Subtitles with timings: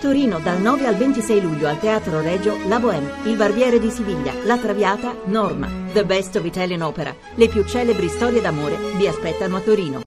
[0.00, 4.34] Torino dal 9 al 26 luglio al Teatro Regio La Bohème, Il Barbiere di Siviglia,
[4.44, 7.16] La Traviata, Norma, The Best of Italian Opera.
[7.34, 10.02] Le più celebri storie d'amore vi aspettano a Torino.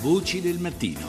[0.00, 1.06] Voci del mattino.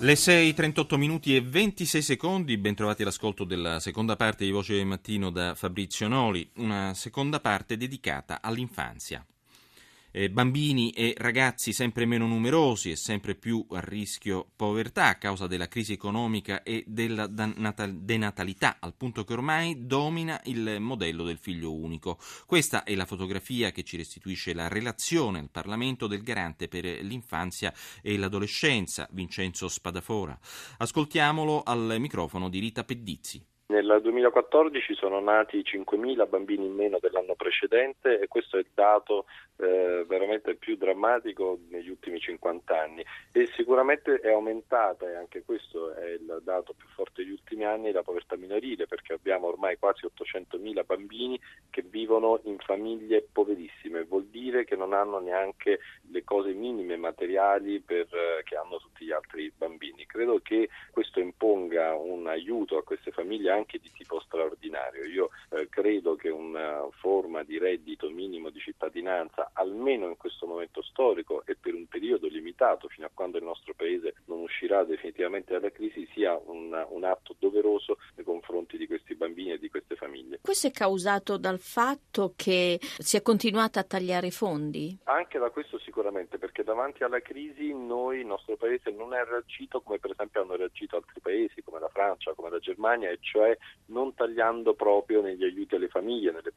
[0.00, 4.84] Le 6.38 minuti e 26 secondi, ben trovati all'ascolto della seconda parte di Voce del
[4.84, 9.24] Mattino da Fabrizio Noli, una seconda parte dedicata all'infanzia
[10.12, 15.46] eh, bambini e ragazzi sempre meno numerosi e sempre più a rischio povertà a causa
[15.46, 21.74] della crisi economica e della denatalità, al punto che ormai domina il modello del figlio
[21.74, 22.18] unico.
[22.46, 27.72] Questa è la fotografia che ci restituisce la relazione al Parlamento del garante per l'infanzia
[28.02, 30.38] e l'adolescenza, Vincenzo Spadafora.
[30.78, 33.51] Ascoltiamolo al microfono di Rita Pedizzi.
[33.72, 39.24] Nel 2014 sono nati 5.000 bambini in meno dell'anno precedente e questo è il dato
[39.56, 45.94] eh, veramente più drammatico negli ultimi 50 anni e sicuramente è aumentata e anche questo
[45.94, 50.04] è il dato più forte degli ultimi anni la povertà minorile perché abbiamo ormai quasi
[50.04, 55.78] 800.000 bambini che vivono in famiglie poverissime, vuol dire che non hanno neanche
[56.10, 60.04] le cose minime materiali per, eh, che hanno tutti gli altri bambini.
[60.04, 65.04] Credo che questo imponga un aiuto a queste famiglie anche di tipo straordinario.
[65.04, 68.91] Io eh, credo che una forma di reddito minimo di cittadinanza,
[69.54, 73.74] almeno in questo momento storico e per un periodo limitato, fino a quando il nostro
[73.74, 79.14] Paese non uscirà definitivamente dalla crisi, sia un, un atto doveroso nei confronti di questi
[79.14, 80.38] bambini e di queste famiglie.
[80.40, 84.98] Questo è causato dal fatto che si è continuato a tagliare i fondi?
[85.04, 89.80] Anche da questo sicuramente, perché davanti alla crisi noi, il nostro Paese, non è reagito
[89.80, 93.56] come per esempio hanno reagito altri Paesi, come la Francia, come la Germania, e cioè
[93.86, 96.51] non tagliando proprio negli aiuti alle famiglie, nelle.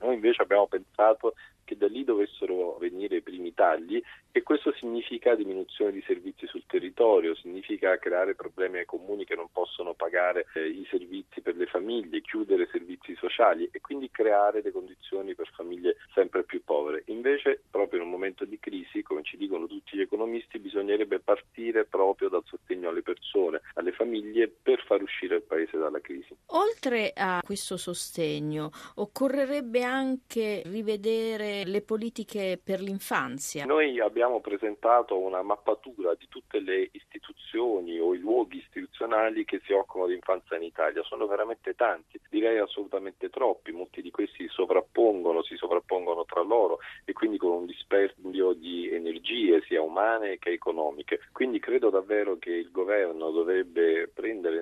[0.00, 1.34] Noi invece abbiamo pensato
[1.70, 6.64] che da lì dovessero venire i primi tagli e questo significa diminuzione di servizi sul
[6.66, 11.66] territorio, significa creare problemi ai comuni che non possono pagare eh, i servizi per le
[11.66, 17.04] famiglie, chiudere servizi sociali e quindi creare le condizioni per famiglie sempre più povere.
[17.06, 21.84] Invece, proprio in un momento di crisi, come ci dicono tutti gli economisti, bisognerebbe partire
[21.84, 26.34] proprio dal sostegno alle persone, alle famiglie per far uscire il paese dalla crisi.
[26.46, 33.64] Oltre a questo sostegno, occorrerebbe anche rivedere le politiche per l'infanzia.
[33.64, 39.72] Noi abbiamo presentato una mappatura di tutte le istituzioni o i luoghi istituzionali che si
[39.72, 41.04] occupano di infanzia in Italia.
[41.04, 46.78] Sono veramente tanti, direi assolutamente troppi, molti di questi si sovrappongono, si sovrappongono tra loro
[47.04, 51.20] e quindi con un dispendio di energie sia umane che economiche.
[51.32, 54.09] Quindi credo davvero che il governo dovrebbe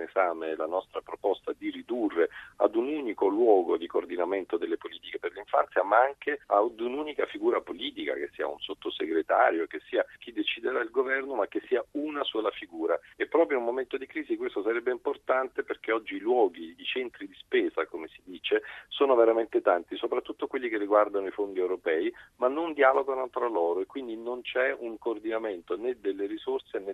[0.09, 5.33] esame la nostra proposta di ridurre ad un unico luogo di coordinamento delle politiche per
[5.33, 10.81] l'infanzia, ma anche ad un'unica figura politica, che sia un sottosegretario, che sia chi deciderà
[10.81, 12.99] il governo, ma che sia una sola figura.
[13.17, 16.85] E proprio in un momento di crisi questo sarebbe importante perché oggi i luoghi, i
[16.85, 21.61] centri di spesa, come si dice, sono veramente tanti, soprattutto quelli che riguardano i fondi
[21.61, 26.79] europei, ma non dialogano tra loro e quindi non c'è un coordinamento né delle risorse
[26.79, 26.88] né.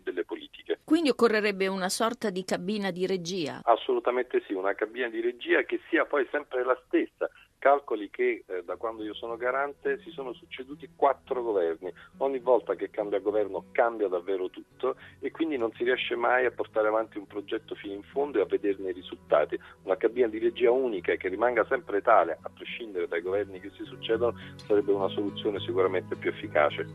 [0.94, 3.62] Quindi occorrerebbe una sorta di cabina di regia?
[3.64, 7.28] Assolutamente sì, una cabina di regia che sia poi sempre la stessa.
[7.58, 12.76] Calcoli che eh, da quando io sono garante si sono succeduti quattro governi, ogni volta
[12.76, 17.18] che cambia governo cambia davvero tutto e quindi non si riesce mai a portare avanti
[17.18, 19.58] un progetto fino in fondo e a vederne i risultati.
[19.82, 23.82] Una cabina di regia unica che rimanga sempre tale, a prescindere dai governi che si
[23.82, 26.86] succedono, sarebbe una soluzione sicuramente più efficace.